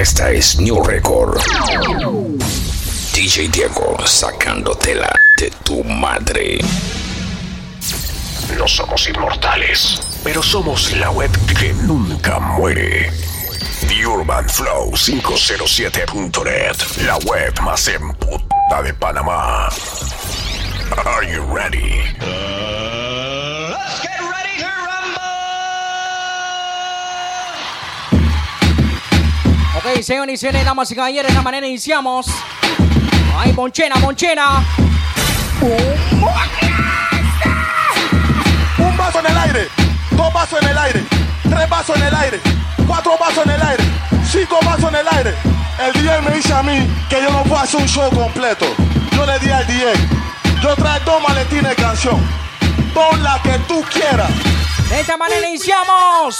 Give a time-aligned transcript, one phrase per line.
[0.00, 1.38] Esta es New Record.
[3.12, 6.58] DJ Diego sacándotela de tu madre.
[8.56, 13.12] No somos inmortales, pero somos la web que nunca muere.
[13.88, 19.68] The Urban Flow 507.net, la web más emputada de Panamá.
[21.04, 22.69] Are you ready?
[29.82, 32.26] Ok, señores y señores, damas y caballeros, de esta manera iniciamos.
[33.34, 34.62] Ay, Monchena, Monchena.
[38.78, 39.68] Un vaso en el aire,
[40.10, 41.04] dos vasos en el aire,
[41.48, 42.40] tres vasos en el aire,
[42.86, 43.84] cuatro vasos en el aire,
[44.30, 45.34] cinco vasos en el aire.
[45.78, 48.66] El DJ me dice a mí que yo no puedo hacer un show completo.
[49.12, 49.94] Yo le di al DJ,
[50.62, 52.20] yo trae dos maletines de canción.
[52.92, 54.30] Pon la que tú quieras.
[54.90, 56.38] De esta manera iniciamos.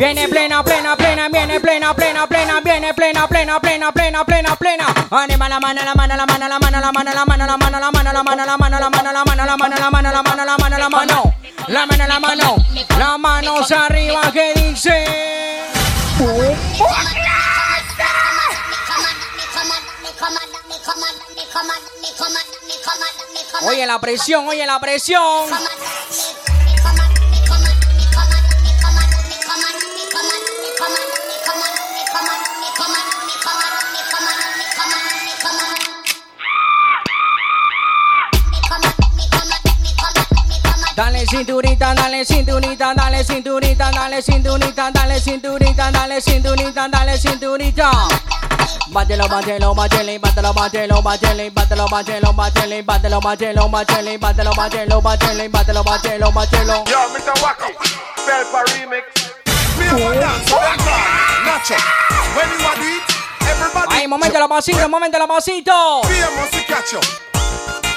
[0.00, 4.86] Viene plena, plena, plena, viene plena, plena, plena, viene plena, plena, plena, plena, plena, plena.
[5.10, 7.80] Anima la mano, la mano, la mano, la mano, la mano, la mano, la mano,
[7.80, 10.22] la mano, la mano, la mano, la mano, la mano, la mano, la mano, la
[10.22, 11.34] mano, la mano, la mano.
[11.68, 12.56] La mano, la mano,
[12.98, 14.54] la manos arriba que
[23.62, 25.48] Oye la presión, oye la presión.
[41.30, 47.90] Cinturita, dale cinturita, dale cinturita, dale cinturita, dale cinturita, dale cinturita, dale cinturita.
[48.88, 55.48] Bátelo, bátelo, bátelo, bátelo, bátelo, bátelo, bátelo, bátelo, bátelo, bátelo, bátelo, bátelo, bátelo, bátelo, bátelo,
[55.48, 56.84] bátelo, bátelo, bátelo.
[56.90, 57.34] Yo, Mr.
[57.42, 57.72] Wacky,
[58.26, 59.04] Belpa remix.
[59.78, 60.50] Me have a dance,
[61.46, 61.78] Nacho.
[62.34, 63.02] When you want it,
[63.46, 63.94] everybody.
[63.94, 66.02] Ay, momento la pasito, momento la pasito.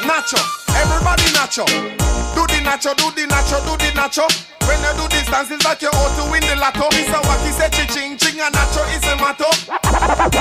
[0.05, 0.37] Nacho,
[0.77, 2.12] everybody nacho.
[2.35, 4.25] Do the nacho, do the nacho, do the nacho.
[4.67, 6.87] When you do this dance, it's like you're out to win the lotto.
[6.89, 9.49] Wacky said ching ching and nacho is a mato.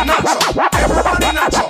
[0.07, 0.39] Nacho,
[0.79, 1.65] everybody nacho.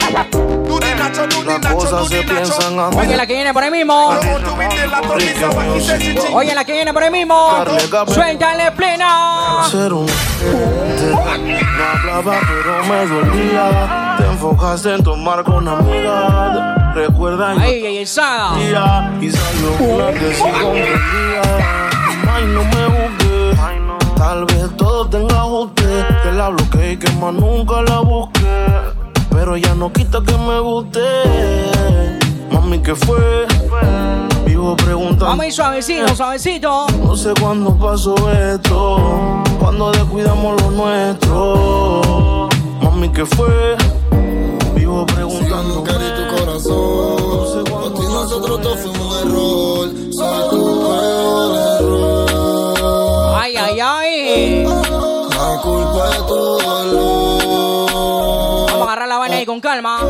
[0.69, 2.57] Do the nacho, do the nacho, do se the nacho.
[2.79, 4.13] a Oye la que viene por ahí mismo.
[4.13, 5.17] You're out to win the lotto.
[5.17, 5.51] Mr.
[5.57, 6.35] Wacky said ching ching.
[6.35, 7.65] Oye la que viene por ahí mismo.
[8.13, 9.67] Suéltale plena.
[9.71, 10.07] ser un.
[10.07, 14.02] No hablaba pero me dolía.
[14.43, 16.95] Te enfocaste en tomar con amigas.
[16.97, 18.57] Recuerda Ay, ay, esa.
[18.57, 21.43] día y salió una que sí comprendía.
[22.29, 23.57] Ay, no me busqué.
[24.17, 25.85] Tal vez todo tenga ajuste.
[26.25, 28.67] Que la bloqueé y que más nunca la busqué.
[29.31, 31.01] Pero ya no quita que me guste.
[32.51, 33.47] Mami, ¿qué fue?
[34.45, 35.45] Vivo preguntando.
[35.45, 36.89] Ir suavecito, suavecito.
[37.05, 42.49] No sé cuándo pasó esto, cuando descuidamos lo nuestro.
[42.83, 43.77] Mami, ¿qué fue?
[44.93, 45.85] sigo preguntando.
[48.13, 49.89] Nosotros todos fuimos un error.
[51.81, 53.35] Error.
[53.37, 54.65] Ay, ay, ay.
[54.65, 57.43] La culpa de tu dolor.
[58.71, 60.01] Vamos a agarrar la vaina ahí con calma.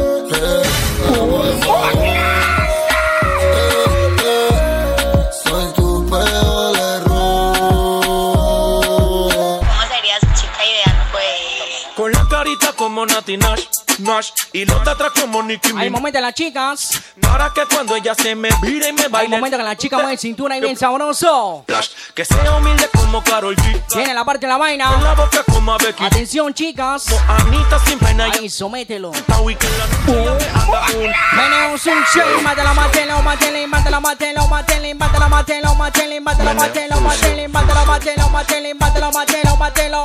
[12.83, 16.35] como Nati Nash Nash Y los de atrás como Nicki Hay Minaj momento en las
[16.35, 17.01] chicas.
[17.21, 19.99] Para que cuando ella se me vire y me Hay baile momento que la chica
[19.99, 21.65] mueve cintura y bien sabroso.
[21.67, 24.91] Flash, Que sea humilde como Karol G Tiene la parte de la Con vaina.
[25.03, 27.05] la boca como a Becky Atención, chicas.
[27.09, 29.13] Como Anita sin pena y Ahí, somételo.
[29.13, 29.41] haga
[32.39, 34.01] un mátelo, mátelo, mátelo, mátelo,
[34.49, 40.03] mátelo, mátelo, mátelo, mátelo, mátelo, mátelo, mátelo, mátelo, mátelo, mátelo, mátelo, mátelo.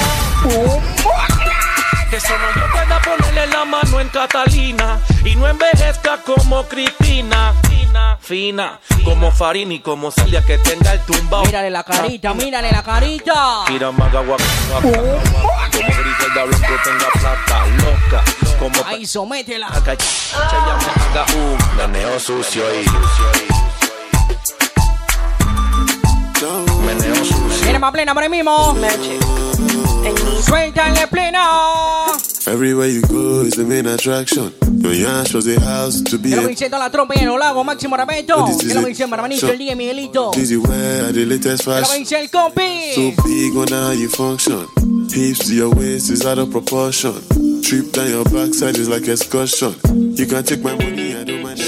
[2.10, 8.18] Que solo yo pueda ponerle la mano en Catalina Y no envejezca como Cristina Fina,
[8.22, 12.82] fina Como Farini y como Celia que tenga el tumbao Mírale la carita, mírale la
[12.82, 13.66] carita.
[13.70, 14.88] Mira maga guaca, guaca.
[14.88, 15.22] Como
[15.72, 18.24] Griselda Blanco tenga plata loca
[18.58, 19.68] Como Ahí, sométela.
[19.68, 22.86] Acá haga un meneo sucio y
[26.86, 27.64] meneo sucio.
[27.64, 28.76] Viene más plena por ahí mismo.
[30.46, 32.08] Suéltale plena.
[32.48, 34.54] Everywhere you go is the main attraction.
[34.82, 37.66] Your yash was a house to be Que lo a la trompa y en los
[37.66, 38.46] máximo respeto.
[38.60, 40.32] Que lo hermanito, el día Miguelito.
[40.34, 42.00] Dizzy wear the latest Que fashion.
[42.00, 42.94] dice el compi.
[42.96, 44.66] So big on how you function.
[45.12, 47.14] Hips to your waist is out of proportion.
[47.64, 49.76] Trip down your backside is like excursion.
[50.16, 51.60] You can take my money, I don't mind.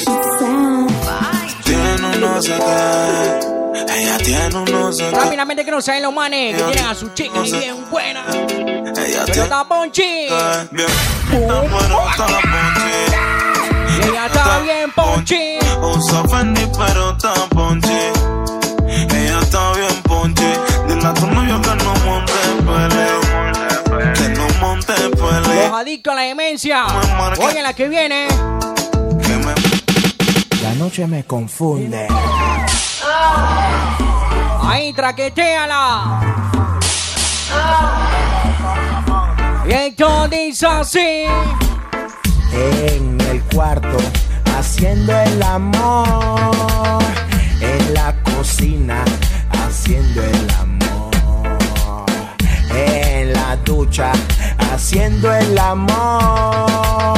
[1.65, 3.48] Tiene un no sé qué.
[3.93, 5.15] Ella tiene un no sé qué.
[5.15, 8.23] Rápidamente que no saben los manes que tienen a su chica y bien buena.
[8.29, 10.27] Ella Pero tiene está ponchi.
[10.71, 10.87] bien.
[11.31, 12.91] Está bueno, está ponche.
[13.89, 15.57] Y ella está bien ponchi.
[15.81, 18.11] Usa Fendi, pero está ponche.
[18.87, 20.53] Ella está bien ponche.
[20.87, 22.33] Dile a tu novio que no monte
[22.65, 24.13] pele.
[24.13, 25.67] Que no monte pele.
[25.69, 26.85] Los adictos a la demencia.
[27.39, 28.27] Oye la que viene.
[29.21, 29.53] Que me
[30.63, 32.07] La noche me confunde.
[34.61, 36.19] Ahí traqueteala.
[39.67, 41.25] Y esto dice así.
[42.51, 43.97] En el cuarto,
[44.57, 47.03] haciendo el amor.
[47.61, 49.03] En la cocina,
[49.51, 52.05] haciendo el amor.
[52.73, 54.11] En la ducha,
[54.71, 57.17] haciendo el amor.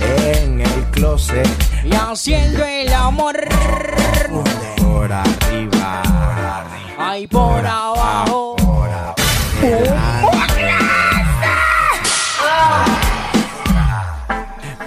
[0.00, 1.48] En el closet,
[1.84, 3.36] Y haciendo el amor.
[7.32, 8.56] Ahí por abajo.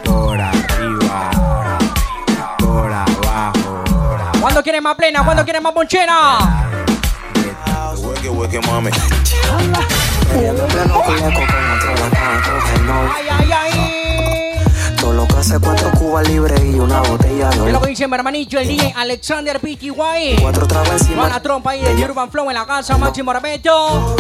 [0.04, 1.32] Por arriba.
[2.60, 3.84] Por abajo.
[4.40, 5.24] ¿Cuándo quieren más plena?
[5.24, 6.38] ¿Cuándo quieren más ponchera?
[13.16, 13.95] Ay, ay, ay.
[15.56, 18.68] Hace cuatro cubas libres y una botella Es de lo que dice mi hermanito, el
[18.68, 20.36] DJ Alexander Guay.
[20.42, 21.22] Cuatro tragos encima.
[21.22, 24.18] Con la trompa ahí de Urban Flow en la casa, Máximo respeto.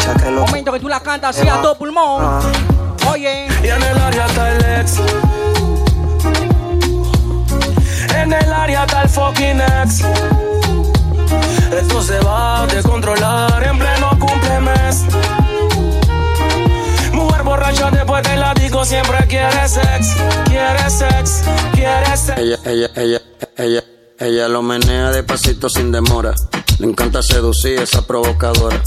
[0.00, 2.40] Chaque lo Momento que tú la cantas así a todo pulmón.
[3.08, 5.00] Oye, Y en el área está el ex.
[8.16, 10.00] En el área está el fucking ex.
[11.72, 15.04] Esto se va a descontrolar en pleno cumplemes.
[17.12, 20.16] Mujer borracha después de la siempre quiere sex.
[20.46, 21.42] Quiere sex,
[21.72, 22.38] quiere sex.
[22.38, 23.22] Ella, ella, ella,
[23.56, 23.84] ella,
[24.18, 26.34] ella lo menea despacito sin demora.
[26.78, 28.82] Le encanta seducir esa provocadora.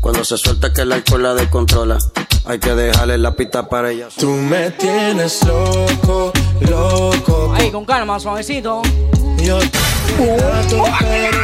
[0.00, 1.98] Cuando se suelta que el alcohol la descontrola.
[2.44, 4.08] Hay que dejarle la pista para ella.
[4.18, 7.54] Tú me tienes loco, loco.
[7.54, 8.82] ahí con calma, suavecito.
[9.38, 10.48] Yo trato, pero
[11.02, 11.36] baby,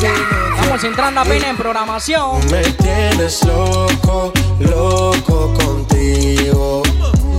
[0.00, 2.46] no Estamos entrando apenas en programación.
[2.50, 6.82] Me tienes loco, loco contigo.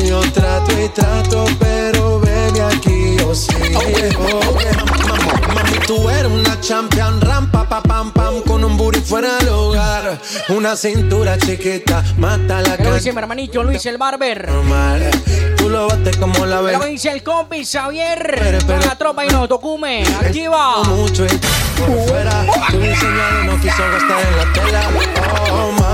[0.07, 3.79] Yo trato y trato, pero baby, aquí yo sigo.
[5.53, 10.19] Mami, tú eres una champion, rampa, pa, pam, pam, con un booty fuera del hogar.
[10.49, 12.95] Una cintura chiquita, mata la cara.
[12.95, 14.47] dice mi hermanito Luis el Barber.
[14.49, 15.09] normal.
[15.57, 18.35] Tú lo bates como la Es lo dice el compi Xavier.
[18.39, 20.03] Pero, Con pero- la tropa y no tocume.
[20.21, 20.83] Activa.
[20.83, 21.29] mucho y
[21.79, 22.45] por fuera.
[22.69, 24.89] Tu diseñado no quiso gastar en la tela.
[25.51, 25.84] Oh, eres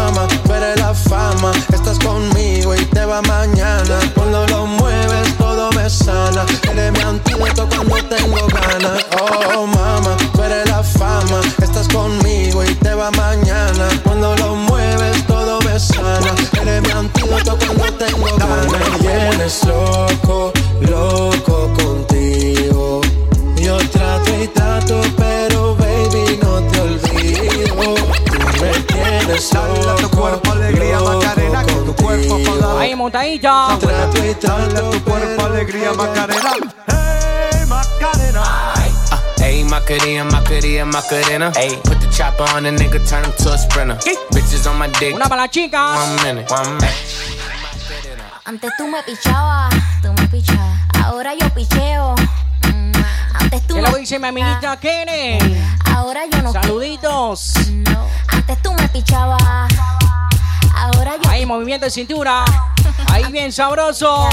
[0.94, 1.52] fama.
[1.74, 4.00] Estás conmigo y te va mañana.
[4.16, 6.46] Cuando lo mueves, todo me sana.
[6.70, 9.06] Eres mi antídoto cuando tengo ganas.
[9.22, 11.42] Oh, mama, tú eres la fama.
[11.62, 13.88] Estás conmigo y te va mañana.
[14.04, 16.34] Cuando lo mueves, todo me sana.
[16.62, 18.72] Eres mi antídoto cuando tengo ganas.
[18.72, 20.52] Me tienes loco,
[20.82, 23.02] loco contigo.
[23.58, 27.96] Yo trato y trato, pero baby, no te olvido.
[28.26, 28.91] Tú me
[29.32, 32.36] tienes loco, tu cuerpo alegría, Macarena, que tu cuerpo
[32.80, 33.40] Ahí.
[33.40, 36.54] Trato y trato, tu cuerpo alegría, Macarena.
[36.88, 38.74] Hey, Macarena.
[39.42, 41.52] Ayy, Macarena, Macarena, Macarena.
[41.56, 43.98] Ayy, put the chopper on the nigga, turn him to a sprinter.
[44.32, 45.16] Bitches on my dick.
[45.16, 45.96] Una para la chica.
[45.96, 46.94] One minute, one minute.
[48.46, 50.80] Antes tú me pichabas, tú me pichabas.
[51.04, 52.16] Ahora yo picheo.
[53.34, 55.40] Antes tú ¿Qué me lo dice mi amiguita Kene?
[55.86, 57.54] Ahora yo no Saluditos.
[58.28, 59.42] Antes tú me pichabas.
[60.76, 62.44] Ahora yo Ahí, movimiento de cintura.
[63.12, 64.28] Ahí, bien sabroso.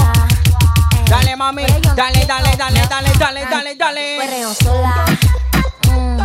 [1.07, 1.63] Dale, mami.
[1.95, 4.17] Dale, dale, dale, dale, dale, dale, dale.
[4.19, 5.05] perreo sola.
[5.91, 6.19] Mm,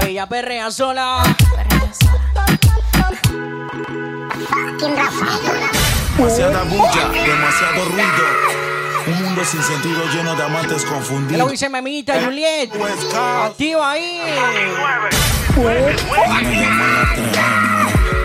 [0.00, 1.22] ey, Ella perrea sola.
[1.54, 2.20] perreo sola.
[6.16, 8.53] Demasiada bulla, demasiado ruido.
[9.34, 11.50] Un mundo sin sentido lleno de amantes ¿Qué lo confundidos.
[11.50, 12.70] dice mi amiguita Juliet?
[13.44, 14.20] Activa ahí.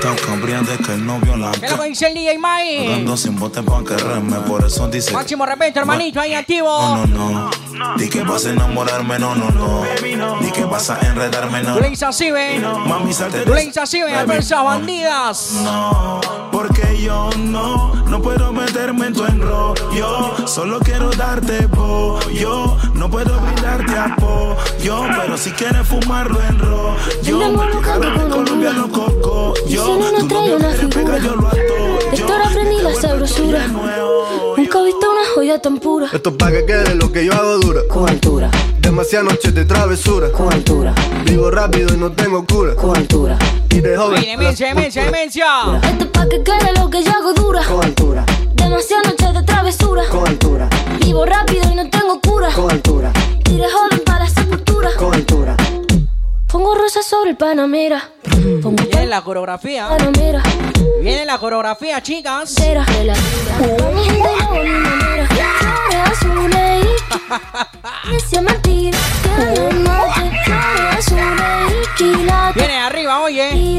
[0.04, 2.94] Tan cambriante que el novio la ¿Qué lo dice el DJ Mai?
[2.94, 6.68] Ando sin bote pa' que reme, por eso dice Máximo respeto, hermanito, ahí activo.
[6.80, 7.96] no, no, no.
[7.98, 9.84] Di que vas a enamorarme, no, no, no.
[10.42, 11.75] Di que vas a enredarme, no.
[11.75, 12.62] Tú le dices así, ven.
[12.62, 15.54] Mami, salte Tú le dices así, ven, a bandidas.
[15.63, 16.22] No,
[16.62, 20.46] porque yo no, no puedo meterme en tu enrollo.
[20.46, 26.96] Solo quiero darte pollo, no puedo brindarte apoyo, pero si quieres fumarlo en rollo.
[27.24, 30.00] Me tiraron de Colombia los coco, yo.
[30.12, 31.18] no trae una figura.
[32.12, 33.68] Esto ahora aprendí la sabrosura.
[33.68, 36.10] Nunca he visto una joya tan pura.
[36.12, 37.82] Esto es pa' que quede lo que yo hago dura.
[37.89, 38.51] Con altura,
[38.89, 40.31] Demasiadas noches de travesura.
[40.31, 42.74] con altura, Vivo rápido y no tengo cura.
[42.75, 43.38] con altura,
[43.69, 44.17] Y de joven.
[44.17, 44.67] Oye, demencia,
[45.05, 45.46] demencia.
[45.84, 47.62] Esto es pa' que quede lo que yo hago dura.
[47.65, 50.03] con altura, Demasiadas noches de travesura.
[50.10, 50.67] con altura,
[51.05, 52.50] Vivo rápido y no tengo cura.
[52.51, 53.12] con altura,
[53.43, 54.89] Tire joven para la sepultura.
[54.98, 55.55] con altura.
[56.51, 58.10] Pongo rosas sobre el panamera.
[58.63, 59.88] Pongo Viene la coreografía.
[59.88, 60.41] panamera.
[61.00, 62.50] Viene la coreografía, chicas.
[62.55, 62.84] Cera.
[72.56, 73.78] Viene arriba, oye.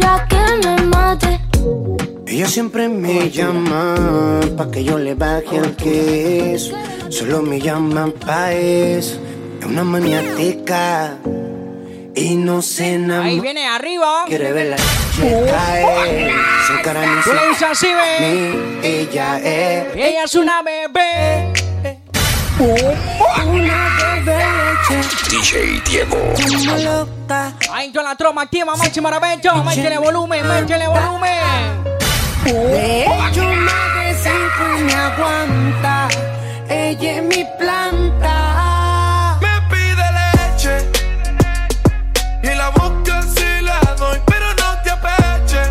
[2.27, 6.75] Ella siempre me llama pa' que yo le baje al queso.
[7.09, 9.21] Solo me llaman pa' eso.
[9.61, 11.19] Es una maniática
[12.15, 13.27] y no se enamora.
[13.27, 14.25] Ahí viene arriba.
[14.27, 16.29] Quiere ver la cae.
[16.29, 16.33] Eh.
[16.67, 18.81] Su cara no se así, ve.
[18.83, 19.97] Ella es.
[19.97, 21.60] Ella es una bebé.
[22.61, 25.01] Una bebé leche.
[25.31, 26.19] DJ Diego.
[27.73, 29.65] Ahí toda la troma activa, máximo momento.
[29.65, 31.85] Métele volumen, métele volumen.
[32.45, 36.09] De hecho, más de cinco y me aguanta.
[36.69, 39.39] Ella es mi planta.
[39.41, 40.75] Me pide leche
[42.43, 45.63] y la boca sí la doy, pero no te apeche.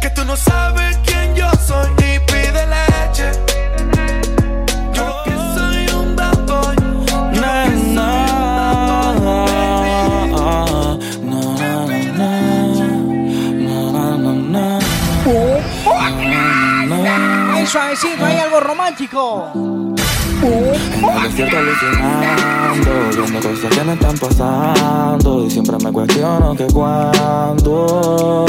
[0.00, 2.95] Que tú no sabes quién yo soy y pide leche.
[17.76, 19.52] Suavecito, hay algo romántico.
[21.24, 28.46] Desierto alucinando, viendo cosas que me están pasando y siempre me cuestiono que cuándo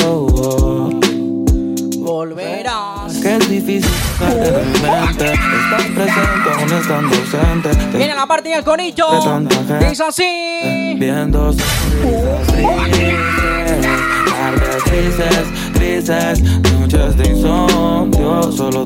[1.98, 3.18] Volverás.
[3.18, 8.26] que es difícil sacarte de mi mente, estás presente aún estando ausente, Te Viene la
[8.26, 9.08] parte del corito.
[9.90, 10.96] Dice así.
[10.98, 12.48] viendo sonrisas
[12.92, 13.88] tristes,
[14.30, 16.77] tardes grises, grises,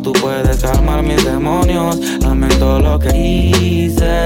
[0.02, 1.98] tú puedes calmar mis demonios.
[2.20, 4.26] Lamento lo que hice,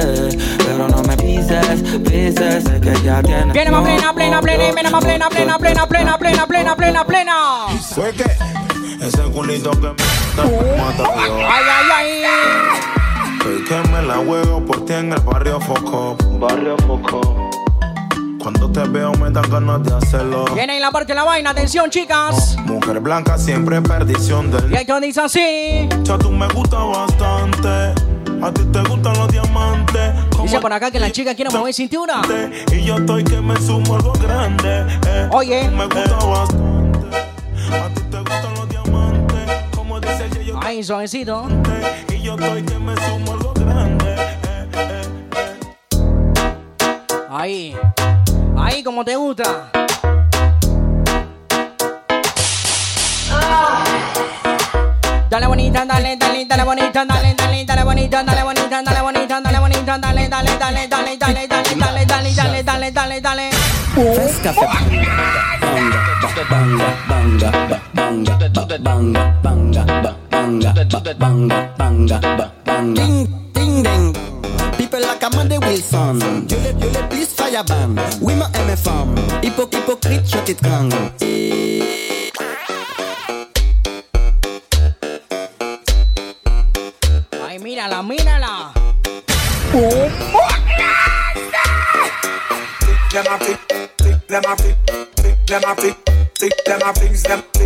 [0.58, 2.64] pero no me pises, pises.
[2.64, 3.54] Sé que ya tienes.
[3.54, 7.34] Viene más plena, plena, plena, viene más plena, plena, plena, plena, plena, plena, plena, plena.
[7.94, 8.26] Fue que
[9.06, 11.38] ese culito que me mata yo.
[11.38, 11.64] Ay,
[11.94, 12.96] ay, ay.
[13.38, 16.18] Estoy que me la juego por ti en el barrio Foco.
[16.40, 17.45] Barrio Foco.
[18.46, 20.46] Cuando te veo me dan ganas de hacerlo.
[20.54, 22.56] Viene ahí la parte de la vaina, atención, chicas.
[22.66, 25.90] Mujer blanca siempre perdición del Y esto dice así.
[26.04, 27.68] Ya tú me gusta bastante.
[28.44, 30.14] A ti te gustan los diamantes.
[30.44, 32.22] Dice por acá que la chica quiere mover cintura.
[32.72, 34.86] Y yo estoy que me sumo algo grande.
[35.08, 35.28] eh.
[35.32, 35.68] Oye.
[35.72, 37.18] Me gusta bastante.
[37.18, 39.52] A ti te gustan los diamantes.
[39.76, 41.48] Como dice ella, yo Ahí, suavecito.
[42.16, 44.16] y yo estoy que me sumo algo grande.
[47.32, 47.76] Ahí.
[48.58, 49.72] Ahí como te gusta.
[55.30, 59.60] Dale bonita, dale, dale, dale bonita, dale, dale, dale bonita, dale bonita, dale bonita, dale
[59.60, 63.50] bonita, dale, dale, dale, dale, dale, dale, dale, dale, dale, dale, dale, dale.
[63.94, 64.54] Fresca
[66.50, 67.52] banga, banga,
[67.94, 68.38] banga,
[68.82, 69.84] banga, banga,
[70.32, 72.20] banga, banga, banga, banga,
[72.66, 73.02] banga.
[73.02, 74.35] Ding, ding, ding
[74.96, 76.20] rappelle la camarade de Wilson.
[76.48, 77.26] Yo le, yo le plus.
[78.22, 79.16] Oui, ma MFM.
[79.44, 80.96] Hypocrite, je t'étrangle.
[87.48, 88.74] Ay, mírala, mírala.
[89.74, 90.08] ¡Oh,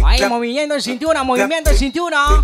[0.06, 2.44] Ahí moviendo en cintura, moviendo en cintura.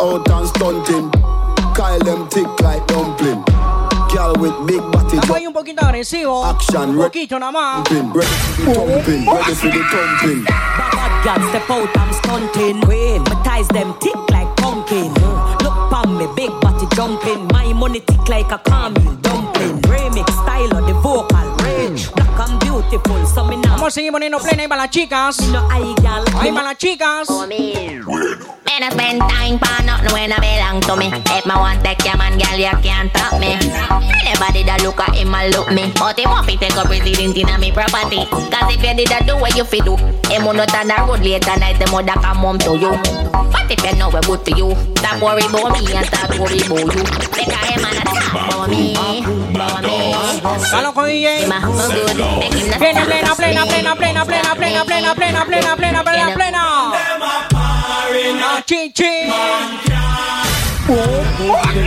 [0.00, 1.10] out and stunting.
[1.74, 3.42] Kyle them thick like dumpling.
[4.12, 6.44] Girl with big body Estamos ahí un poquito agresivo.
[6.44, 7.84] Action, Un re- poquito nada más.
[7.88, 8.12] jumping.
[8.12, 8.26] Ready
[8.64, 10.44] for the thumping, ready for the thumping.
[10.44, 12.80] Bad girl step out, I'm stunting.
[12.82, 15.12] Queen, my ties them tick like pumpkin.
[15.62, 17.46] Look pon me, big body jumping.
[17.52, 19.82] My money tick like a caramel dumpling.
[19.82, 22.10] Remix style of the vocal range.
[22.14, 23.76] Black and beautiful, so me now.
[23.76, 25.38] Vamos a seguir poniendo plena ahí para las chicas.
[25.70, 25.94] Ahí
[26.50, 27.28] para las chicas.
[28.68, 31.08] Man, I spend time for nothing when I belong to me.
[31.08, 33.56] If I want take your man, girl, you can't stop me.
[34.28, 35.88] Anybody that look at him, I look me.
[35.96, 38.28] But him want to take up resident in me property.
[38.28, 39.96] Cause if you did that, do what you fit do.
[40.28, 42.92] Him will not on the road later night, the mother come home to you.
[43.32, 46.60] But if you know we good to you, stop worry about me and start worry
[46.60, 47.04] about you.
[47.08, 50.12] Because him a talk about me, about me.
[50.60, 51.40] Está loco DJ.
[51.40, 53.40] Him a him not Plena, plena, me.
[53.40, 57.57] plena, plena, plena, plena, plena, plena, plena, plena, plena, plena,
[58.08, 59.28] Marina, Chichi.
[59.28, 59.98] Mankind.
[60.90, 60.96] Oh,
[61.42, 61.78] oh,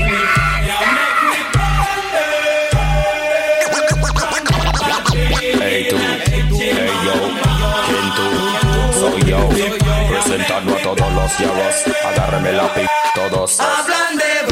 [10.09, 11.75] presentando a todos los yaros.
[12.05, 12.69] Agárreme la
[13.15, 13.59] todos.
[13.59, 14.50] Hablan de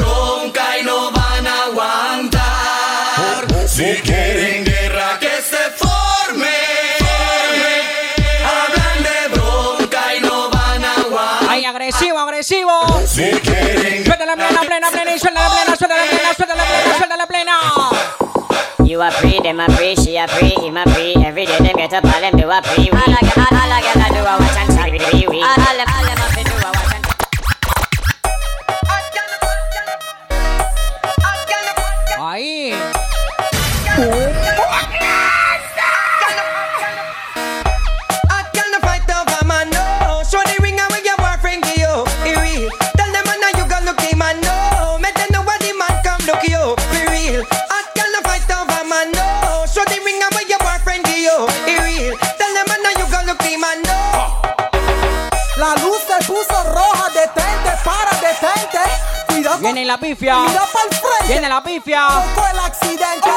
[19.00, 21.14] You a free, them a free, she a free, him a free.
[21.24, 22.90] Every day them get up, all them do a free.
[22.90, 25.40] All I get, all I get, I do a watch and free.
[25.40, 25.89] All all them, all them
[59.60, 60.38] Viene la pifia.
[60.38, 61.28] Mira pa'l frente.
[61.28, 62.08] Viene la pifia.
[62.34, 63.30] Fue el accidente.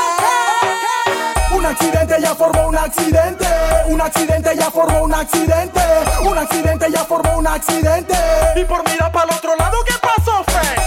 [1.52, 3.46] Un accidente ya formó un accidente.
[3.88, 5.82] Un accidente ya formó un accidente.
[6.22, 8.16] Un accidente ya formó un accidente.
[8.56, 10.82] Y por mirar para el otro lado, ¿qué pasó, Fe?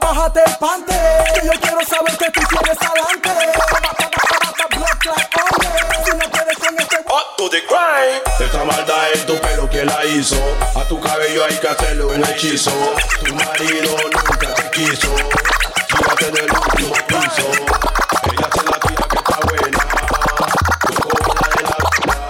[0.00, 1.09] Bájate el pante.
[9.14, 10.36] En tu pelo que la hizo.
[10.74, 12.72] A tu cabello hay que hacerle un hechizo.
[13.24, 15.14] Tu marido nunca te quiso.
[15.88, 17.46] Tírate en el último piso.
[18.30, 19.78] Ella se la tira que está buena.
[20.86, 21.76] Coco de la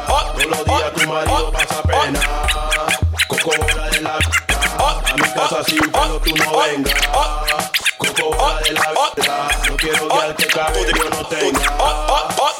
[0.07, 2.21] Todos los días tu marido pasa pena.
[3.29, 4.19] Coco de la
[4.79, 6.95] A mi casa sin pelo tú no vengas.
[7.99, 8.83] Coco de la
[9.69, 12.60] No quiero al que cabello no tenga.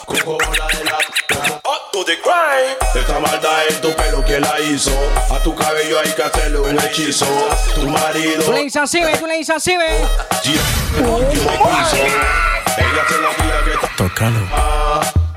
[2.01, 2.77] To the grind.
[2.95, 4.91] Esta maldad en tu pelo que la hizo.
[5.31, 7.27] A tu cabello hay que hacerle un hechizo.
[7.75, 8.43] Tu marido.
[8.45, 9.99] Tú le dices así, ve, tú le dices así, ve.
[10.45, 10.55] Yeah.
[12.79, 13.89] Ella se la tira que está.
[13.97, 14.41] Tócalo,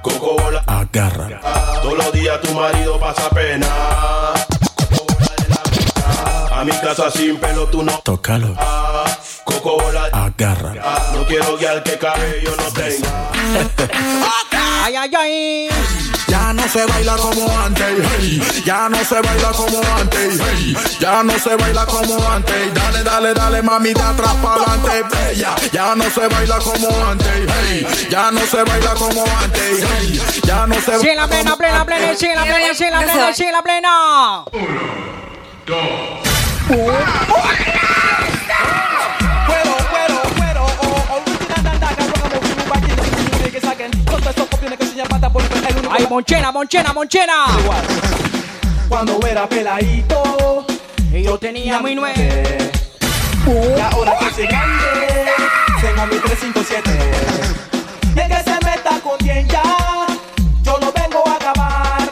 [0.02, 0.64] Coco bola.
[0.68, 1.42] agarra.
[1.82, 3.68] Todos los días tu marido pasa pena.
[6.52, 8.00] A mi casa sin pelo tú no.
[8.00, 8.56] Tócalo,
[9.44, 10.06] Coco bola.
[10.14, 10.74] agarra.
[11.14, 13.32] No quiero que al que cabello no tenga.
[14.86, 15.70] Ay, ay, ay.
[16.64, 18.42] Ya no se baila como antes, hey.
[18.64, 20.78] Ya no se baila como antes, hey.
[20.98, 22.74] Ya no se baila como antes.
[22.74, 25.56] Dale, dale, dale, mami, de atrás para adelante, bella.
[25.74, 27.28] Ya no se baila como antes,
[27.68, 28.08] hey.
[28.10, 30.22] Ya no se baila como antes, hey.
[30.44, 33.46] Ya no se Sí, la plena, plena, plena, sí, la plena, sí, la plena, sí,
[33.52, 34.46] la plena.
[45.92, 47.46] Ay, monchena, monchena, monchena.
[48.88, 50.66] Cuando era peladito.
[51.12, 52.72] Y yo tenía mi nueve.
[53.46, 55.26] Y ahora que soy grande,
[55.82, 56.90] tengo mi 357.
[58.16, 59.64] Y el que se meta con 10 ya,
[60.64, 62.10] yo lo vengo a acabar.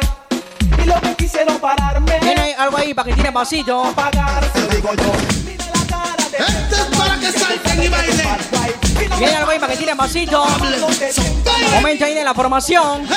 [0.77, 3.91] Y lo que quisieron pararme, Tiene algo ahí para que tire pasito.
[3.95, 5.13] pagar, se lo digo yo.
[5.51, 8.27] Esto es para que salten y bailen.
[9.17, 10.43] Tiene algo ahí para que tire pasito.
[11.73, 13.07] Momento ahí de la formación.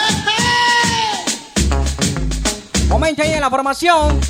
[2.88, 4.20] Momento ahí de la formación.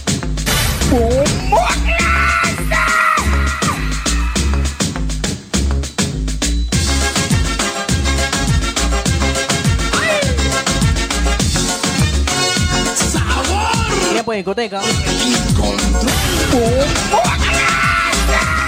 [14.13, 14.81] Tiempo de discoteca.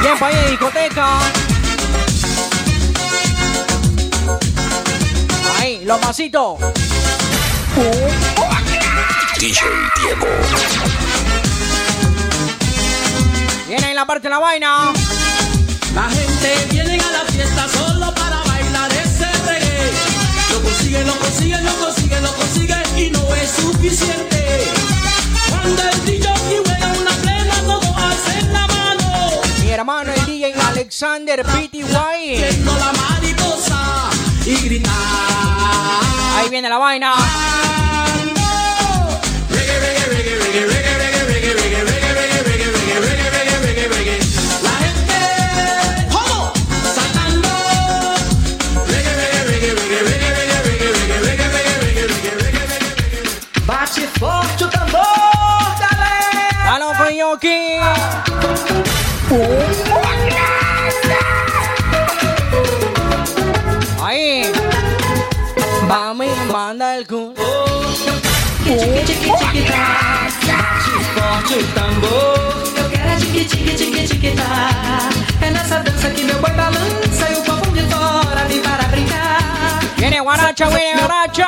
[0.07, 1.19] Tiempo ahí de discoteca.
[5.59, 6.61] Ahí, los masitos.
[9.41, 9.63] DJ
[9.97, 10.27] Diego.
[13.67, 14.93] Viene en la parte de la vaina.
[15.93, 19.91] La gente viene a la fiesta solo para bailar ese reggae.
[20.53, 24.71] Lo consigue, lo consigue, lo consigue, lo consigue y no es suficiente.
[25.51, 26.01] Cuando el
[29.77, 31.85] hermano el DJ Alexander PTY.
[32.65, 34.09] La mariposa
[34.47, 34.95] y gritar.
[36.35, 37.15] Ahí viene la vaina.
[39.51, 41.17] Reggae, reggae, reggae, reggae,
[69.63, 70.29] tá.
[70.47, 72.63] Bate forte o tambor.
[72.77, 75.09] Eu quero é tá.
[75.41, 79.81] É nessa dança que meu boi balança e o povo de fora vem para brincar.
[79.97, 81.47] Viene guaracha, viene guaracha.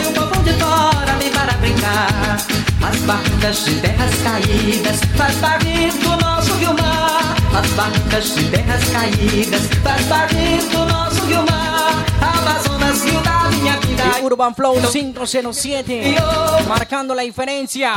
[0.00, 2.36] E o povo de fora vem para brincar.
[2.82, 7.36] As barcas de terras caídas faz barrir do nosso rio-mar.
[7.58, 12.04] As barcas de terras caídas faz barrir do nosso rio-mar.
[12.20, 13.35] Amazonas, rio da
[13.96, 16.16] de Urban Flow 507,
[16.68, 17.94] marcando la diferencia.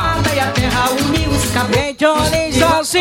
[1.70, 2.98] De hecho, dice así.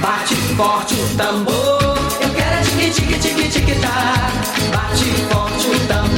[0.00, 4.30] Bate forte o tambor, eu quero tique tique tique tique tá.
[4.70, 6.13] Bate forte o tambor.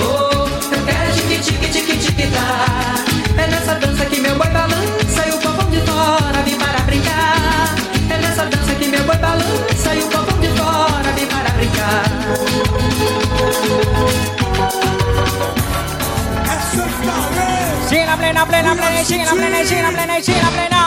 [18.47, 20.83] la plena, plena, plena, plena, plena.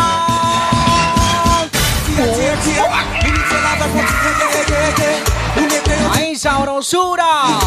[6.13, 7.59] ¡Ay, sabrosura!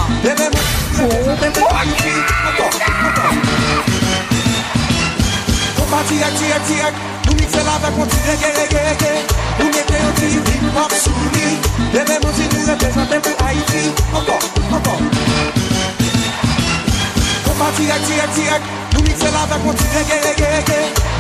[17.73, 18.82] Tiak, tiak, tiak,
[19.23, 20.79] Se la va konti rege rege rege.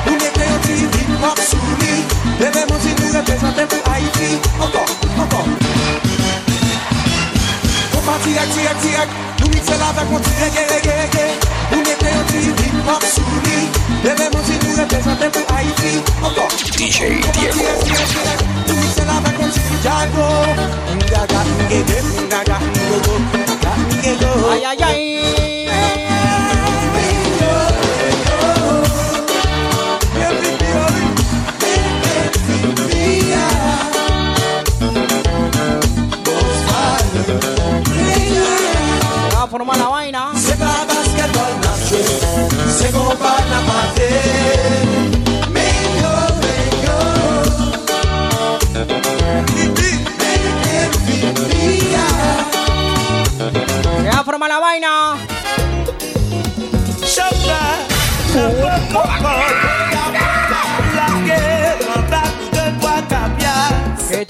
[0.08, 1.92] Ou ne kre yon trivi pop sou li.
[2.40, 4.30] Bebe mouzi nou reprezenten pou Haiti
[4.64, 4.88] Ankon,
[5.22, 5.52] ankon
[7.92, 11.28] Kompa direk, direk, direk Nou mikse la va konti rege rege rege.
[11.68, 13.70] Ou ne kre yon trivi pop sou li.
[14.02, 15.94] Bebe mouzi nou reprezenten pou Haiti
[16.26, 17.70] Ankon DJ Diego
[18.66, 20.28] Nou mikse la va konti Jago
[21.06, 25.11] Ngaga ngege, ngaga ngego Ngaga ngego Ayayay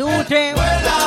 [0.02, 1.01] tú, tres.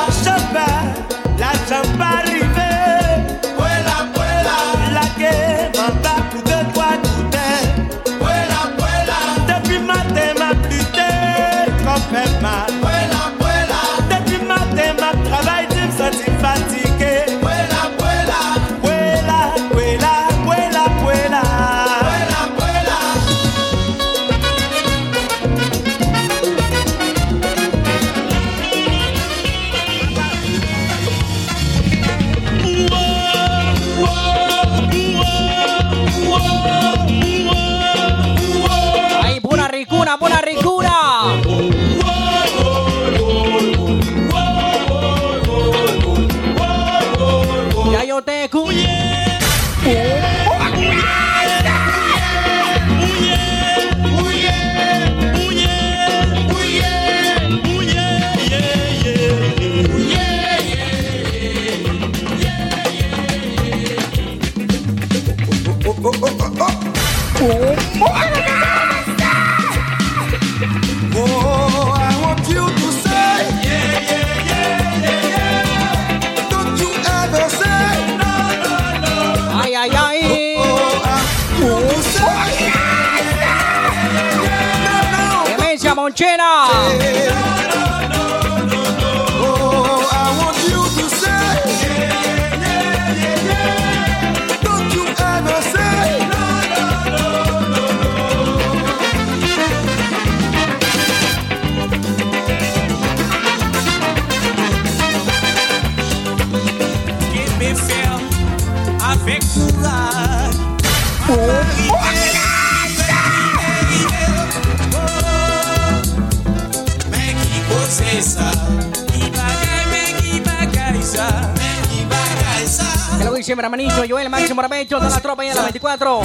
[124.88, 126.20] Yo de la tropa y en la 24.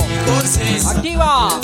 [0.88, 1.60] Activa.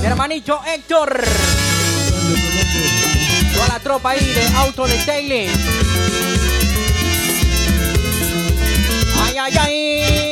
[0.00, 1.24] Mi hermanito Héctor.
[3.54, 5.50] Toda la tropa ahí de Auto Detailing.
[9.22, 10.23] Ay, ay, ay.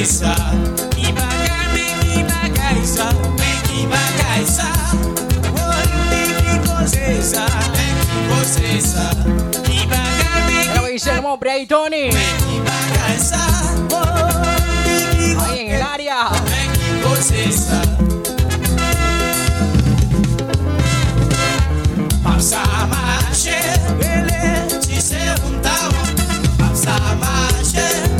[0.00, 0.32] bagaysa
[0.96, 4.68] Ki bagay me ki bagaysa Me ki bagaysa
[5.60, 7.44] Onde ki gozesa
[7.76, 9.06] Me ki gozesa
[9.60, 13.42] Ki bagay me ki bagaysa irmão Braytoni Me ki bagaysa
[13.92, 17.80] Onde ki gozesa Aí em área Me ki gozesa
[22.24, 23.60] Papsa mache
[24.00, 26.02] Ele é te se juntava
[26.56, 28.19] Papsa mache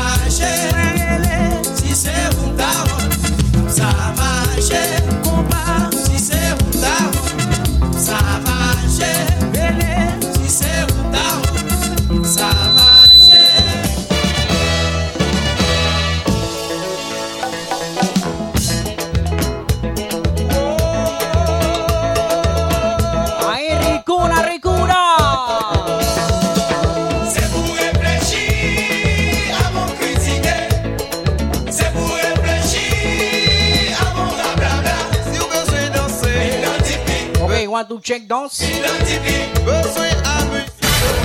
[37.83, 38.65] do Jack Dawson.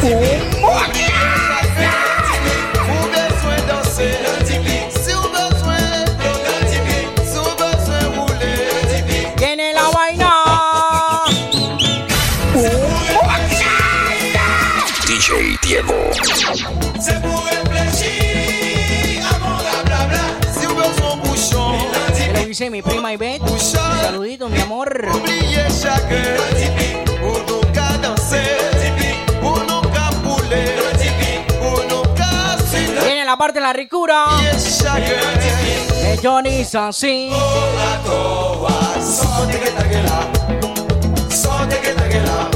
[0.00, 2.15] Como?
[22.66, 23.50] dice mi prima Ivette.
[23.50, 25.08] Un saludito, mi amor.
[33.04, 34.24] Viene la parte de la ricura.
[36.02, 37.30] De Johnny Sansi.
[39.00, 40.30] Sote que taguela,
[41.28, 42.50] sote que taguela,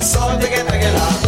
[0.00, 1.27] sote que taguela.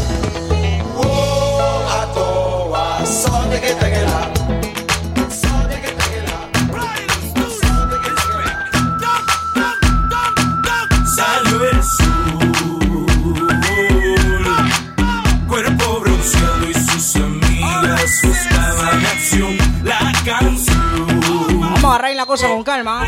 [22.31, 23.05] cosa con eh, calma.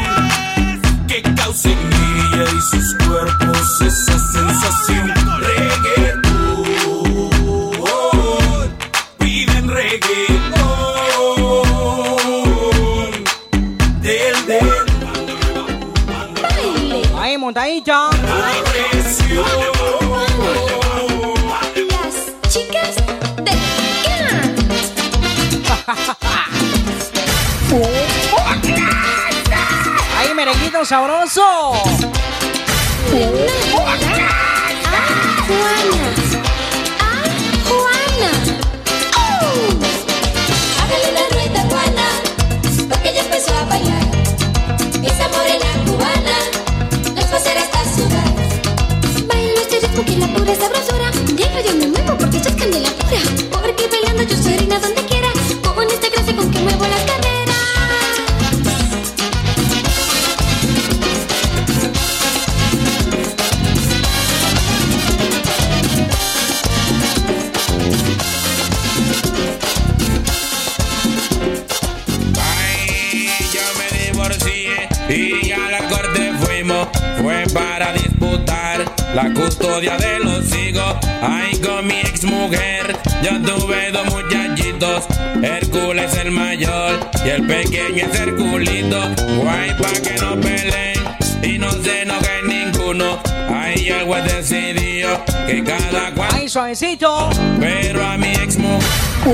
[1.07, 5.15] Que causen guía y sus cuerpos esa sensación.
[5.39, 6.21] Reggaetón,
[9.19, 10.73] piden reggaetón.
[14.01, 14.87] Del, del.
[17.17, 18.12] Ahí, montadita.
[30.85, 31.73] sabroso.
[79.15, 80.97] La custodia de los hijos.
[81.23, 85.05] Ay, con mi ex mujer, yo tuve dos muchachitos.
[85.43, 89.01] Hércules el mayor y el pequeño es Herculito.
[89.37, 91.01] Guay, pa' que no peleen
[91.43, 93.19] y no se enojen ninguno.
[93.53, 96.31] Ay, algo he decidido que cada cual.
[96.33, 97.31] Ay, suavecito.
[97.61, 98.83] Pero a mi ex mujer,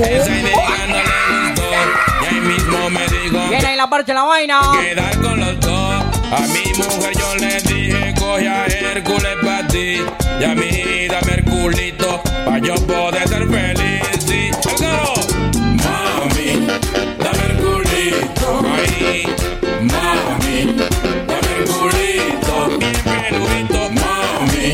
[0.03, 1.69] esa idea no le gustó.
[2.21, 3.49] Y ahí mismo me dijo.
[3.49, 4.61] Viene ahí la parte de la vaina.
[4.81, 6.03] Quedar con los dos.
[6.31, 8.68] A mi mujer yo le dije, coge a
[12.89, 14.01] poder ser feliz.
[14.25, 15.13] Sí, el.
[15.83, 16.49] Mami,
[17.23, 18.47] dame Herculito.
[18.75, 19.25] Ay,
[19.91, 20.57] mami,
[21.29, 22.55] dame Herculito.
[22.79, 23.79] Bien peludito.
[23.99, 24.67] Mami,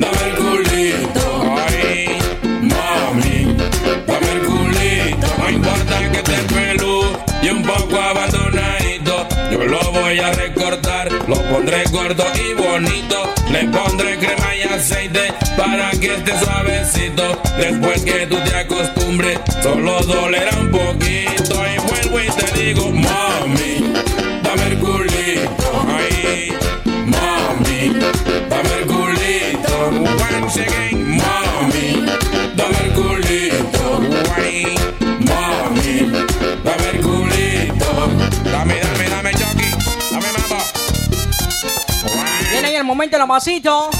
[0.00, 1.24] dame Herculito.
[1.66, 2.20] Ay,
[2.72, 3.56] mami,
[4.06, 5.26] dame Herculito.
[5.38, 9.28] No importa que esté peludo y un poco abandonadito.
[9.50, 13.11] Yo lo voy a recortar, lo pondré gordo y bonito.
[15.56, 17.40] Para que esté suavecito.
[17.56, 21.54] Después que tú te acostumbres, solo dolerá un poquito.
[21.66, 23.92] Y vuelvo y te digo, mami,
[24.42, 25.86] dame el culito.
[25.86, 26.52] Ay,
[27.06, 28.00] mami,
[28.48, 29.02] dame el culito.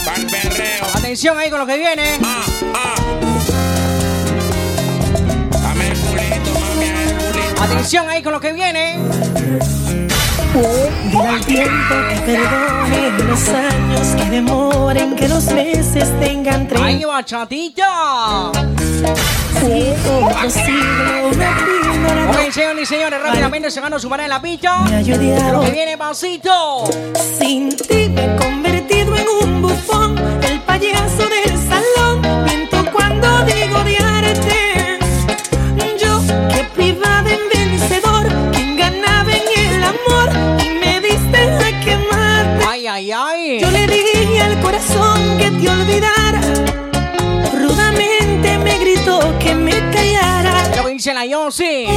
[0.04, 0.84] Pa'l perreo.
[0.94, 2.18] Atención ahí con lo que viene.
[2.22, 2.94] Ah, ah.
[5.62, 7.62] Dame el culito, mami, el culito.
[7.62, 8.98] Atención ahí con lo que viene.
[11.10, 16.68] Dile al tiempo que perdone los años que demoren, que los meses tengan
[17.12, 18.52] bachatita.
[22.28, 24.84] Ok, señores y señores, rápidamente se ganó su manera en la pista.
[25.52, 26.84] Lo que viene pasito.
[27.38, 31.58] Sin ti me he convertido en un bufón, el payaso del
[51.02, 51.24] dice la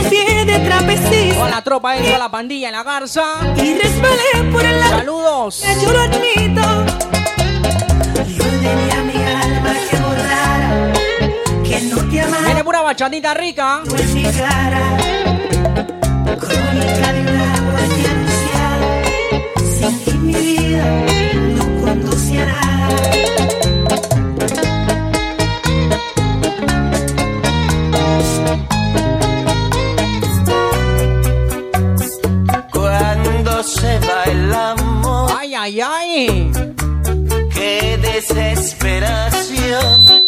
[0.09, 1.39] pie de trapecista.
[1.39, 3.23] Con la tropa la pandilla en la garza.
[3.55, 4.97] Y resbalé por el lado.
[4.97, 5.63] Saludos.
[5.83, 6.61] Yo lo admito.
[8.27, 10.93] Y ordené a mi alma que borrara.
[11.63, 12.45] Que no te amara.
[12.45, 13.83] Viene pura bachatita rica.
[13.95, 14.97] en mi cara.
[16.39, 19.03] Crónica de una muerte anunciada.
[19.77, 20.85] Sin ti mi vida
[21.57, 23.74] no conduce a nada.
[37.53, 40.23] Qué desesperación.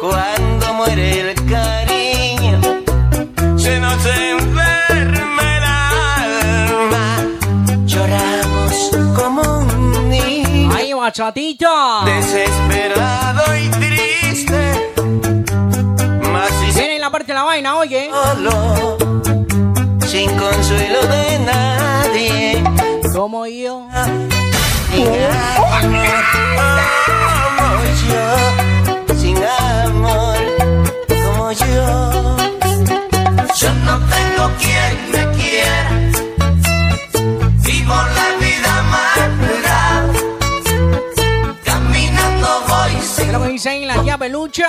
[0.00, 2.60] Cuando muere el cariño,
[3.56, 7.24] se nos enferma el alma.
[7.86, 10.70] Lloramos como un niño.
[10.76, 12.02] Ay, bachatita.
[12.04, 14.92] Desesperado y triste,
[16.30, 18.10] más si Viene en la parte de la vaina, oye.
[18.10, 18.97] solo,
[43.66, 44.66] ahí la tía pelucha.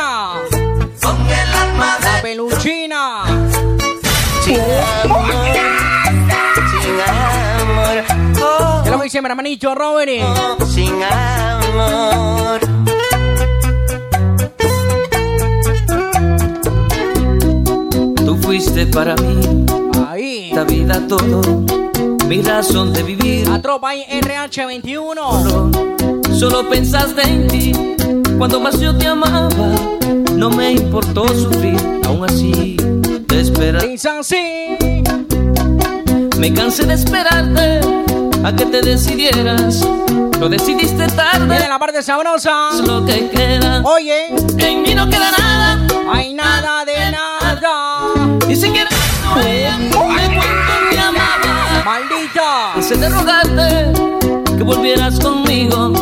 [1.01, 3.23] con el alma La de peluchina.
[4.43, 4.59] sin
[5.03, 5.38] amor,
[9.09, 10.11] dice mi hermanito Robert.
[10.67, 12.59] sin amor.
[18.23, 19.65] Tú fuiste para mí
[20.07, 20.49] Ahí.
[20.49, 21.41] esta vida todo,
[22.27, 23.47] mi razón de vivir.
[23.47, 26.35] La tropa ahí RH21.
[26.35, 27.71] Solo pensaste en ti
[28.37, 29.49] cuando más yo te amaba.
[30.35, 32.77] No me importó sufrir, aún así
[33.27, 33.87] te esperaba.
[36.37, 37.81] Me cansé de esperarte
[38.43, 39.87] a que te decidieras.
[40.39, 41.45] Lo decidiste tarde.
[41.45, 42.69] Viene la parte sabrosa.
[42.73, 43.81] Es lo que queda.
[43.83, 44.27] Oye.
[44.57, 45.87] En mí no queda nada.
[46.11, 48.13] Hay nada de nada.
[48.47, 48.89] Ni siquiera
[49.37, 50.45] ella me cuento
[50.89, 51.83] te amaba.
[51.85, 52.73] Maldita.
[52.77, 55.93] Hice de rogarte que volvieras conmigo,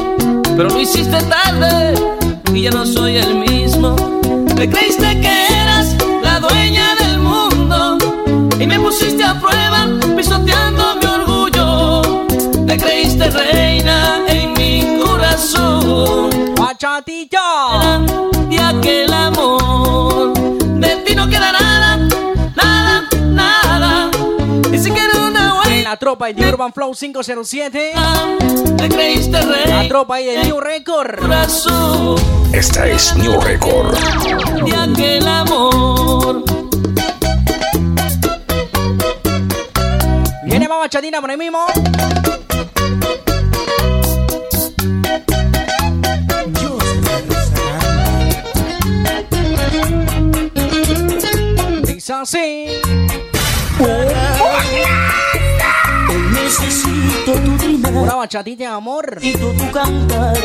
[0.55, 1.93] pero lo hiciste tarde
[2.53, 3.95] y ya no soy el mismo.
[4.55, 7.97] Te creíste que eras la dueña del mundo
[8.59, 9.87] y me pusiste a prueba
[16.77, 17.99] bachatita.
[18.49, 20.33] De aquel amor.
[20.79, 21.97] De ti no queda nada,
[22.55, 24.11] nada, nada.
[24.69, 25.89] Ni siquiera una En huella.
[25.89, 27.93] la tropa de Urban Flow 507.
[28.77, 29.65] Te creíste rey.
[29.67, 31.19] La tropa ahí de New Record.
[31.19, 32.15] Corazón
[32.53, 33.97] Esta es New Record.
[34.63, 36.43] de aquel amor.
[40.43, 41.59] Viene más bachatina por ahí mismo.
[52.09, 52.67] Así.
[56.31, 59.19] Necesito tu Una bachatita de amor.
[59.21, 60.37] y tu, cantar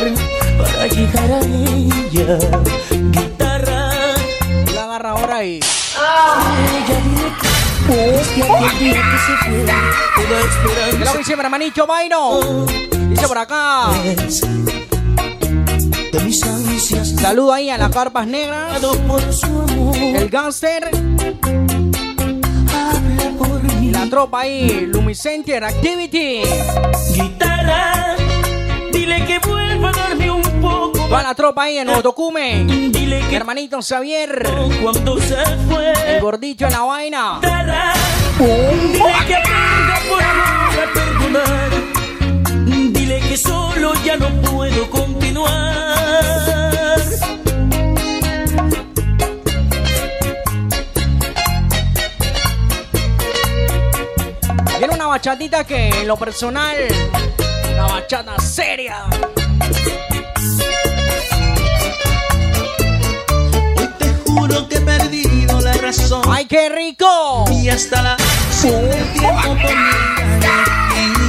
[0.57, 2.37] para llegar a ella.
[3.11, 3.91] Guitarra,
[4.75, 5.61] La agarra ahora y.
[7.87, 9.77] pues que aquel día que se fue, toda
[10.15, 12.39] ¿Qué lo esperanza que dice mi hermanito Vaino?
[13.09, 13.87] Dice por acá.
[16.11, 17.09] de mis ansias.
[17.21, 18.81] Saludo ahí a las carpas negras.
[18.81, 20.89] Por su El gangster.
[22.73, 23.91] habla por mí.
[23.91, 24.87] La tropa ahí.
[24.87, 26.43] Lumicenter Activity.
[27.13, 28.15] Guitarra,
[28.91, 32.63] dile que vuelva a darme un poco Toda la tropa ahí en Otocume.
[32.65, 34.47] Dile Mi que hermanito Xavier.
[34.81, 35.35] cuando se
[35.69, 35.93] fue.
[36.07, 37.39] El gordito en la vaina.
[37.41, 37.93] Guitarra,
[38.39, 41.02] dile que aprenda por amor
[55.33, 56.75] bachatita que en lo personal.
[57.71, 59.05] Una bachata seria.
[63.77, 66.21] Hoy te juro que he perdido la razón.
[66.29, 67.45] ¡Ay, qué rico!
[67.51, 70.51] Y hasta la acción del tiempo engaño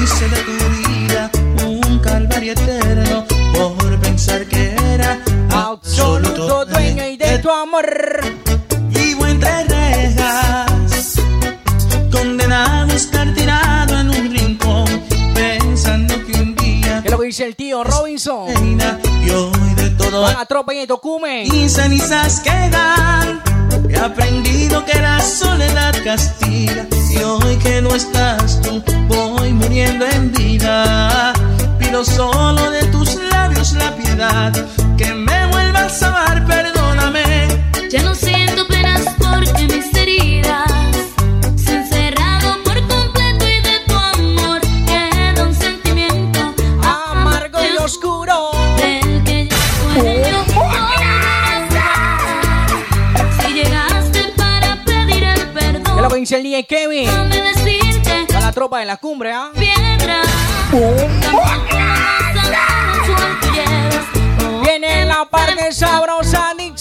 [0.02, 0.52] hice de tu
[0.90, 1.30] vida
[1.64, 3.24] un calvario eterno
[3.54, 5.18] por pensar que era
[5.50, 6.66] Absoluto
[17.74, 18.46] tío Robinson?
[18.54, 21.44] reina y hoy de todo la tropa ahí en Tocume.
[21.44, 23.42] y cenizas quedan.
[23.88, 30.30] He aprendido que la soledad castiga y hoy que no estás tú voy muriendo en
[30.32, 31.32] vida.
[31.78, 34.52] Pido solo de tus labios la piedad,
[34.96, 37.48] que me vuelvas a amar, perdóname.
[37.90, 38.43] Ya no siento
[56.24, 57.10] dice el DJ Kevin?
[58.28, 59.50] Toda la tropa de la cumbre, ¿ah?
[59.54, 61.02] a.
[64.62, 66.73] Viene la parte sabrosa, dice.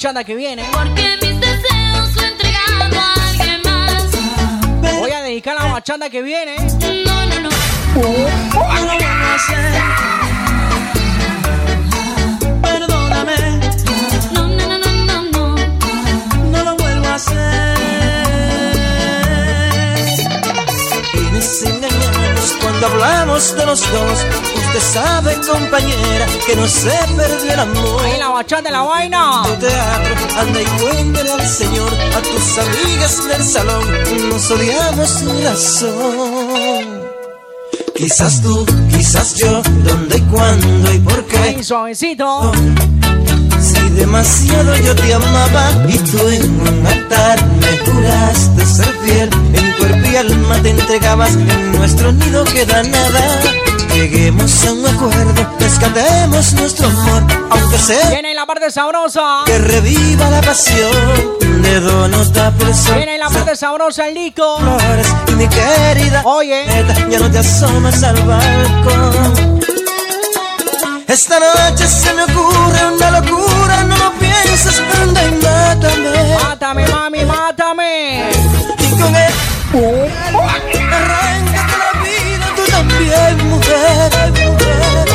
[0.00, 0.64] Que viene.
[0.72, 4.06] Porque mis deseos lo he entregado a alguien más.
[4.98, 6.56] Voy a dedicar la bachata que viene.
[6.56, 7.50] No, no, no.
[7.94, 9.72] No lo vuelvo a hacer.
[12.62, 13.36] Perdóname.
[14.32, 15.56] No, no, no, no, no, no.
[16.50, 17.76] no lo vuelvo a hacer.
[21.62, 24.59] A engañarnos cuando hablamos de los dos.
[24.72, 28.04] Usted sabe, compañera, que no se perdió el amor.
[28.04, 29.42] Ahí la bachata de la vaina.
[29.44, 33.84] Tu teatro, anda y cuéntale al Señor, a tus amigas del salón,
[34.28, 37.00] nos odiamos sin razón.
[37.96, 41.38] Quizás tú, quizás yo, dónde y cuándo y por qué.
[41.38, 42.52] Ahí suavecito.
[43.60, 49.72] Si demasiado yo te amaba y tú en un altar me juraste ser fiel, en
[49.78, 53.40] cuerpo y alma te entregabas, en nuestro nido queda nada.
[54.00, 59.42] Lleguemos a un acuerdo, rescatemos nuestro amor, aunque sea Viene la parte sabrosa.
[59.44, 60.90] que reviva la pasión
[61.60, 62.94] de nota por sol.
[62.96, 64.56] Viene la parte sabrosa, el Nico.
[64.58, 66.64] Flores y mi querida, Oye.
[66.66, 69.60] neta, ya no te asomas al balcón.
[71.06, 76.38] Esta noche se me ocurre una locura, no lo pienses, anda y mátame.
[76.42, 78.30] Mátame, mami, mátame.
[78.78, 79.32] Y con él,
[84.30, 85.08] mujer.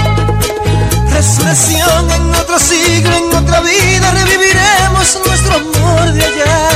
[1.11, 6.74] Resurrección en otro siglo, en otra vida, reviviremos nuestro amor de ayer.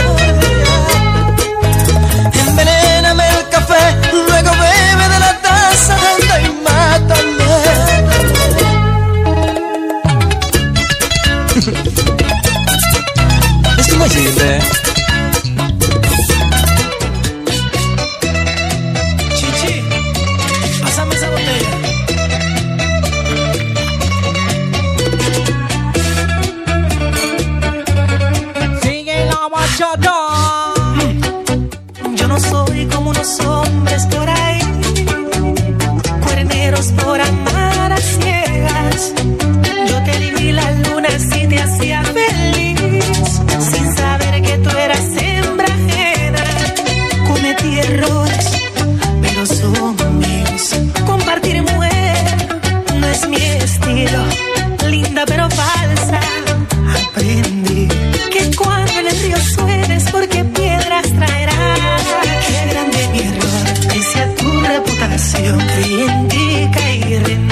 [66.28, 67.49] Creí en ti,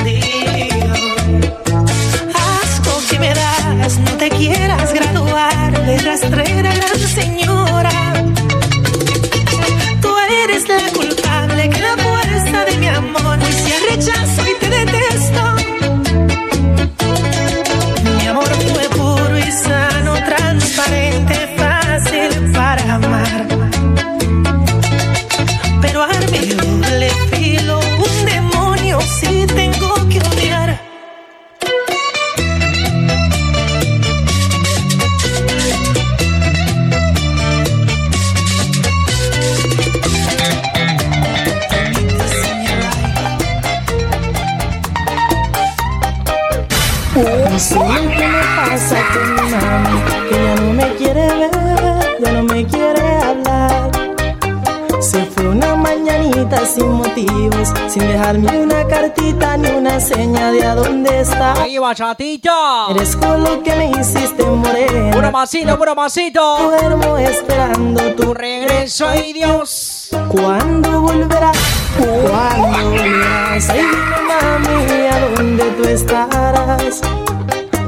[61.78, 62.88] Ahí bachatita.
[62.90, 65.12] Eres con lo que me hiciste morena.
[65.12, 66.58] Puro masito, puro masito.
[66.58, 70.10] Duermo esperando tu regreso, ay Dios.
[70.28, 71.56] ¿Cuándo volverás?
[72.00, 73.70] ¿Cuándo volverás?
[73.70, 77.02] Ay, dime mami, ¿a dónde tú estarás?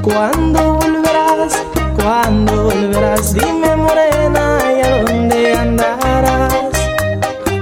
[0.04, 1.64] ¿Cuándo volverás?
[1.96, 3.34] ¿Cuándo volverás?
[3.34, 6.54] Dime morena, ¿y a dónde andarás?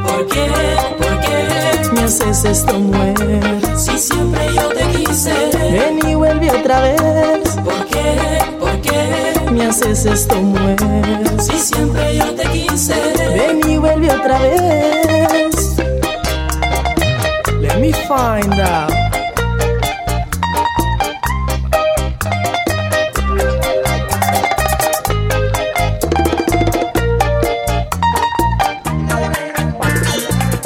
[0.06, 0.52] ¿Por qué?
[0.98, 1.90] ¿Por qué?
[1.94, 3.62] Me haces esto mujer.
[3.78, 4.67] Si siempre yo
[6.60, 7.56] otra vez.
[7.64, 8.40] ¿Por qué?
[8.60, 9.52] ¿Por qué?
[9.52, 10.78] Me haces esto mujer.
[11.40, 12.96] Si siempre yo te quise.
[13.36, 15.78] Ven y vuelve otra vez.
[17.60, 18.94] Let me find out.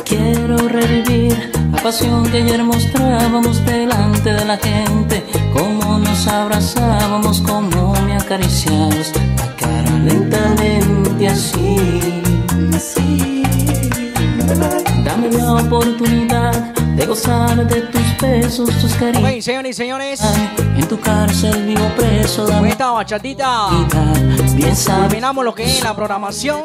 [0.06, 5.41] Quiero revivir la pasión que ayer mostrábamos delante de la gente.
[6.12, 11.78] Nos abrazábamos, cómo me acariciabas la cara lentamente así.
[12.76, 13.44] así.
[15.06, 16.54] Dame la oportunidad
[16.98, 19.24] de gozar de tus besos, tus caricias.
[19.24, 20.22] Ok, señores y señores.
[20.76, 23.70] En tu cárcel vivo preso, dame esta bachatita.
[24.54, 24.76] bien.
[24.76, 26.64] Terminamos lo que es la programación.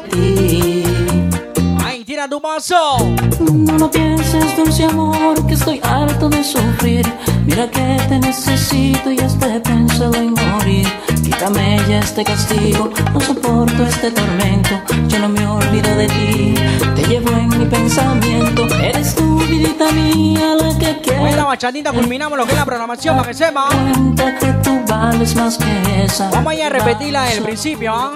[1.85, 2.97] Ahí, tira tu paso.
[3.39, 7.05] No lo pienses, dulce amor, que estoy harto de sufrir.
[7.47, 10.85] Mira que te necesito y hasta he pensado en morir.
[11.23, 14.69] Quítame ya este castigo, no soporto este tormento.
[15.07, 16.55] Yo no me olvido de ti,
[16.93, 18.67] te llevo en mi pensamiento.
[18.75, 21.19] Eres tu vidita mía, la que quiero.
[21.19, 23.69] Con esta bachatita culminamos lo que es la programación para que sepa.
[23.69, 26.29] Cuenta que tú vales más que esa.
[26.31, 28.11] Vamos a ir a repetirla del principio, ¿ah?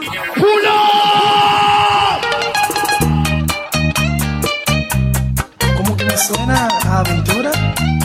[5.77, 7.51] ¿Cómo que me suena a aventura?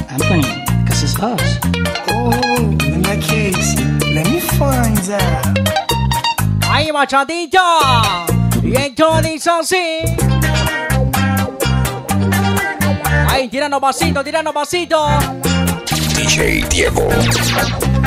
[0.09, 0.66] Anthony,
[1.21, 1.59] us.
[2.11, 2.31] Oh,
[2.85, 3.75] in that case,
[4.15, 5.59] let me find out.
[6.69, 8.27] Ahí, bachatita.
[8.63, 10.01] Y esto dice así.
[13.29, 15.07] Ahí, tirando pasito, tirando pasito.
[16.15, 17.09] DJ Diego.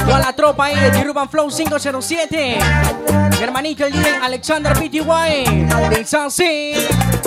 [0.09, 2.57] Toda la tropa ahí de Urban Flow 507.
[3.37, 5.67] Mi hermanito el DJ Alexander PTY.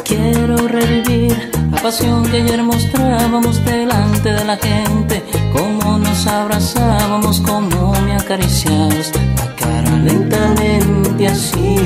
[0.04, 5.22] Quiero revivir la pasión que ayer mostrábamos delante de la gente.
[5.52, 11.76] Cómo nos abrazábamos, cómo me acariciabas la cara lentamente así.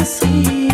[0.00, 0.68] así.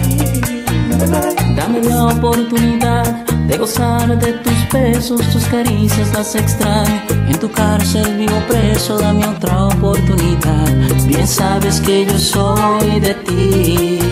[1.57, 7.03] Dame la oportunidad de gozar de tus besos, tus caricias, las extraño.
[7.29, 10.69] En tu cárcel vivo preso, dame otra oportunidad.
[11.07, 14.04] Bien sabes que yo soy de ti.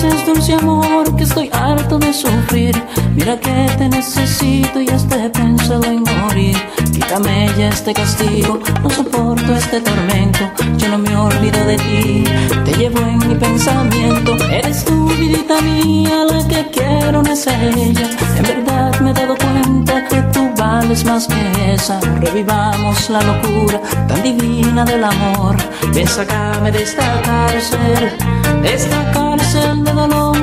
[0.00, 2.74] Pienses, dulce amor, que estoy harto de sufrir.
[3.14, 6.56] Mira que te necesito y hasta he pensado en morir.
[6.92, 10.40] Quítame ya este castigo, no soporto este tormento.
[10.78, 12.24] Yo no me olvido de ti,
[12.64, 14.36] te llevo en mi pensamiento.
[14.50, 18.08] Eres tú, vidita mía, la que quiero, no es ella.
[18.36, 22.00] En verdad me he dado cuenta que tú vales más que esa.
[22.20, 25.56] Revivamos la locura tan divina del amor.
[25.92, 28.12] Ven, sácame de esta cárcel,
[28.68, 30.36] de esta cárcel de dolor.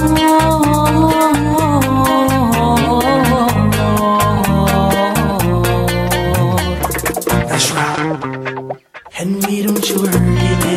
[7.48, 8.82] That's right.
[9.20, 10.72] And me don't you worry, baby.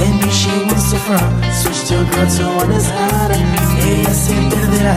[0.00, 3.40] And me she wants to from, switch to a girl to one that's hotter.
[3.88, 4.96] Ella se perderá.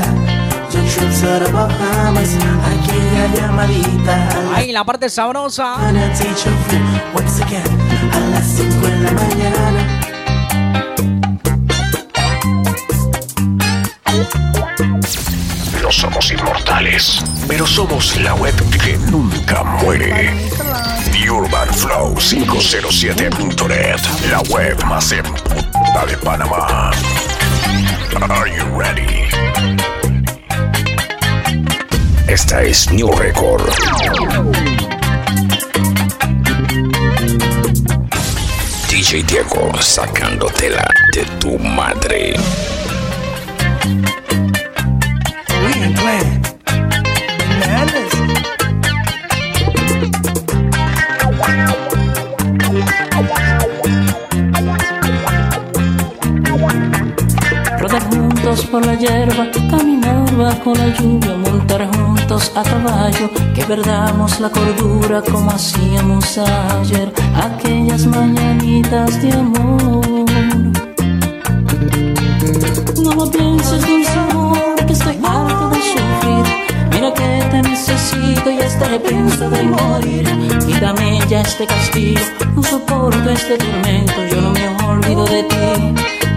[0.72, 2.36] Your trip to the Bahamas,
[2.72, 4.18] aquella llamadita.
[4.56, 5.76] Ahí la parte sabrosa.
[5.78, 7.64] Gonna teach you food once again
[8.14, 10.01] a las 5 de la mañana.
[15.92, 20.34] Somos inmortales, pero somos la web que nunca muere.
[21.12, 24.00] The Urban Flow 507.net,
[24.32, 26.92] la web más emputa de Panamá.
[28.30, 29.28] Are you ready?
[32.28, 33.70] Esta es New Record.
[38.90, 42.36] DJ Diego sacándotela de tu madre.
[60.82, 67.14] La lluvia, montar juntos a caballo, que perdamos la cordura como hacíamos ayer,
[67.48, 70.26] aquellas mañanitas de amor.
[73.04, 76.46] No lo pienses, dulce amor, que estoy harto de sufrir.
[76.92, 80.26] Mira que te necesito y estaré pensado en morir.
[80.82, 82.22] Dame ya este castigo,
[82.56, 85.68] no soporto este tormento, yo no me olvido de ti.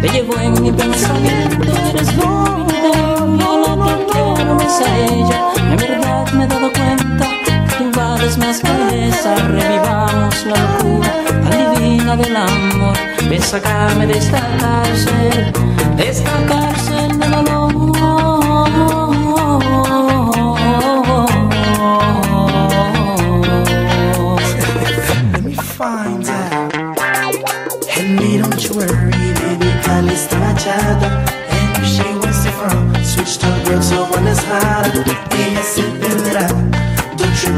[0.03, 3.14] Te llevo en mi pensamiento, eres bonita,
[4.81, 5.53] a ella.
[5.57, 9.35] En verdad me he dado cuenta que tú vales más que esa.
[9.35, 11.13] Revivamos la locura
[11.49, 12.97] tan divina del amor.
[13.29, 15.53] Ven, sacarme de esta cárcel,
[15.97, 19.14] de esta cárcel de dolor.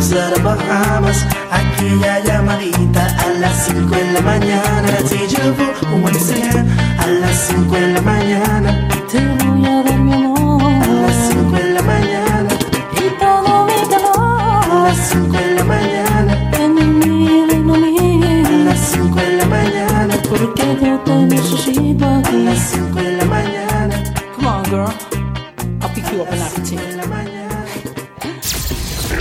[0.08, 4.88] The Bahamas, aquella llamadita a las 5 de la mañana.
[5.10, 6.42] Deja vu, once
[6.98, 8.55] a las 5 de la mañana.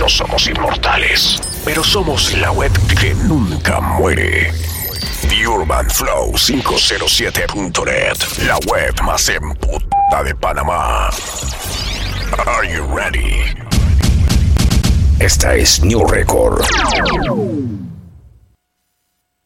[0.06, 4.52] No somos inmortales, pero somos la web que nunca muere.
[5.28, 11.10] The Urban Flow 507.net, la web más emputa de Panamá.
[12.46, 13.52] Are you ready?
[15.18, 16.64] Esta es New Record.